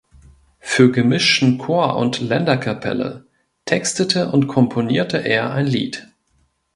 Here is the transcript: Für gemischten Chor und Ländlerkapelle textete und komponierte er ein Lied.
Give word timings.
Für 0.59 0.91
gemischten 0.91 1.59
Chor 1.59 1.95
und 1.95 2.21
Ländlerkapelle 2.21 3.27
textete 3.65 4.31
und 4.31 4.47
komponierte 4.47 5.19
er 5.19 5.51
ein 5.53 5.67
Lied. 5.67 6.07